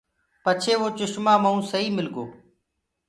پچهي 0.43 0.75
وو 0.79 0.87
چشمآ 0.97 1.33
مڪوُ 1.43 1.59
سئي 1.71 1.87
مِل 1.97 2.07
گو۔ 2.13 2.25